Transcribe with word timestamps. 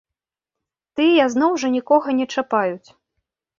Тыя, 0.99 1.27
зноў 1.35 1.51
жа, 1.65 1.71
нікога 1.77 2.17
не 2.23 2.29
чапаюць. 2.35 2.87